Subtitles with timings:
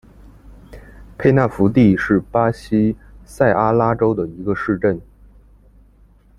[1.15, 4.99] 佩纳福蒂是巴西塞阿拉州的一个市镇。